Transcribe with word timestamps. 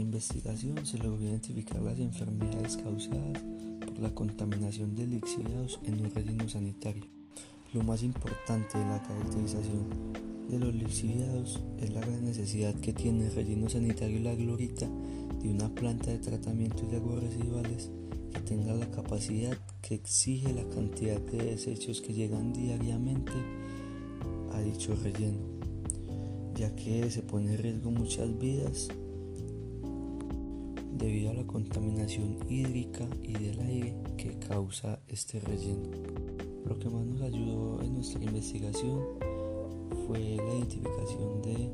investigación 0.00 0.84
se 0.86 0.98
logró 0.98 1.22
identificar 1.22 1.80
las 1.82 1.98
enfermedades 1.98 2.76
causadas 2.76 3.42
por 3.86 3.98
la 3.98 4.14
contaminación 4.14 4.94
de 4.94 5.06
lixiviados 5.06 5.80
en 5.84 6.00
un 6.00 6.10
relleno 6.10 6.48
sanitario. 6.48 7.04
Lo 7.72 7.82
más 7.82 8.02
importante 8.02 8.78
de 8.78 8.84
la 8.84 9.02
caracterización 9.02 9.86
de 10.48 10.58
los 10.58 10.74
lixiviados 10.74 11.60
es 11.80 11.92
la 11.92 12.00
gran 12.00 12.24
necesidad 12.24 12.74
que 12.74 12.92
tiene 12.92 13.26
el 13.26 13.34
relleno 13.34 13.68
sanitario 13.68 14.20
La 14.20 14.34
Glorita 14.34 14.88
de 15.42 15.48
una 15.48 15.68
planta 15.68 16.10
de 16.10 16.18
tratamiento 16.18 16.86
de 16.86 16.96
aguas 16.96 17.22
residuales 17.22 17.90
que 18.32 18.40
tenga 18.40 18.74
la 18.74 18.90
capacidad 18.90 19.56
que 19.80 19.94
exige 19.94 20.52
la 20.52 20.68
cantidad 20.68 21.20
de 21.20 21.44
desechos 21.44 22.00
que 22.00 22.12
llegan 22.12 22.52
diariamente 22.52 23.32
a 24.52 24.60
dicho 24.60 24.94
relleno, 25.02 25.38
ya 26.54 26.74
que 26.74 27.10
se 27.10 27.22
pone 27.22 27.54
en 27.54 27.62
riesgo 27.62 27.90
muchas 27.90 28.38
vidas 28.38 28.88
debido 31.02 31.30
a 31.30 31.34
la 31.34 31.44
contaminación 31.44 32.38
hídrica 32.48 33.04
y 33.22 33.32
del 33.32 33.60
aire 33.60 33.96
que 34.16 34.38
causa 34.38 35.00
este 35.08 35.40
relleno. 35.40 35.90
Lo 36.64 36.78
que 36.78 36.88
más 36.88 37.04
nos 37.04 37.22
ayudó 37.22 37.82
en 37.82 37.94
nuestra 37.94 38.22
investigación 38.22 39.00
fue 40.06 40.18
la 40.20 40.54
identificación 40.54 41.42
de 41.42 41.70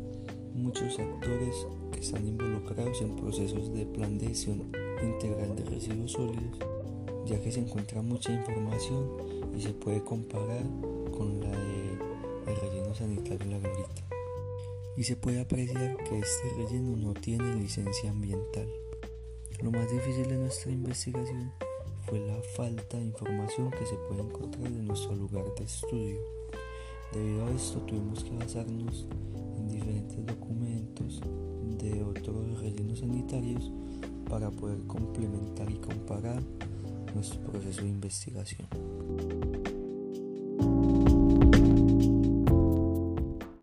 muchos 0.55 0.99
actores 0.99 1.67
que 1.93 2.01
están 2.01 2.27
involucrados 2.27 3.03
en 3.03 3.17
procesos 3.17 3.73
de 3.75 3.85
plan 3.85 4.17
de 4.17 4.29
gestión 4.29 4.73
integral 5.03 5.55
de 5.55 5.65
residuos 5.65 6.13
sólidos, 6.13 6.59
ya 7.27 7.39
que 7.39 7.53
se 7.53 7.61
encuentra 7.61 8.01
mucha 8.01 8.33
información 8.33 9.11
y 9.55 9.61
se 9.61 9.75
puede 9.75 10.03
comparar 10.03 10.65
con 11.17 11.41
la 11.41 11.51
de 11.51 11.99
el 12.47 12.57
relleno 12.57 12.95
sanitario 12.95 13.51
La 13.51 13.59
Glorita. 13.59 14.09
Y 14.97 15.05
se 15.05 15.17
puede 15.17 15.41
apreciar 15.41 15.99
que 15.99 16.19
este 16.19 16.49
relleno 16.57 16.97
no 16.97 17.13
tiene 17.13 17.55
licencia 17.57 18.11
ambiental. 18.11 18.69
Lo 19.63 19.73
más 19.73 19.91
difícil 19.91 20.29
de 20.29 20.37
nuestra 20.37 20.71
investigación 20.71 21.53
fue 22.07 22.21
la 22.21 22.41
falta 22.57 22.97
de 22.97 23.07
información 23.07 23.71
que 23.73 23.85
se 23.87 23.97
puede 24.09 24.23
encontrar 24.23 24.67
en 24.67 24.87
nuestro 24.87 25.17
lugar 25.17 25.45
de 25.57 25.65
estudio. 25.65 26.21
Debido 27.13 27.47
a 27.47 27.51
esto 27.51 27.81
tuvimos 27.81 28.23
que 28.23 28.31
basarnos 28.31 29.07
en 29.57 29.69
diferentes 29.69 30.25
documentos 30.25 31.21
de 31.77 32.05
otros 32.05 32.61
rellenos 32.61 33.01
sanitarios 33.01 33.73
para 34.29 34.49
poder 34.51 34.79
complementar 34.87 35.69
y 35.71 35.79
comparar 35.79 36.41
nuestro 37.15 37.41
proceso 37.41 37.83
de 37.83 37.89
investigación. 37.89 38.69